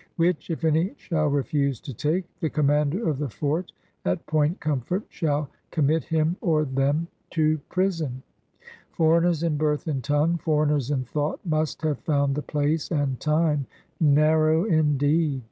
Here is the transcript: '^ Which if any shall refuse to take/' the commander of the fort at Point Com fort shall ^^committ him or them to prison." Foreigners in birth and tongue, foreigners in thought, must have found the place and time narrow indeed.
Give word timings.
'^ 0.00 0.02
Which 0.16 0.48
if 0.48 0.64
any 0.64 0.94
shall 0.96 1.26
refuse 1.28 1.78
to 1.82 1.92
take/' 1.92 2.24
the 2.40 2.48
commander 2.48 3.06
of 3.06 3.18
the 3.18 3.28
fort 3.28 3.70
at 4.06 4.24
Point 4.24 4.58
Com 4.58 4.80
fort 4.80 5.04
shall 5.10 5.50
^^committ 5.72 6.04
him 6.04 6.38
or 6.40 6.64
them 6.64 7.06
to 7.32 7.58
prison." 7.68 8.22
Foreigners 8.92 9.42
in 9.42 9.58
birth 9.58 9.86
and 9.88 10.02
tongue, 10.02 10.38
foreigners 10.38 10.90
in 10.90 11.04
thought, 11.04 11.38
must 11.44 11.82
have 11.82 11.98
found 12.00 12.34
the 12.34 12.40
place 12.40 12.90
and 12.90 13.20
time 13.20 13.66
narrow 14.00 14.64
indeed. 14.64 15.42